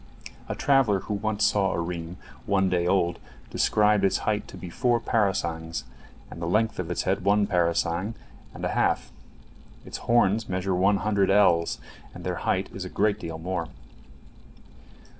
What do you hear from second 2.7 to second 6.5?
day old described its height to be four parasangs, and the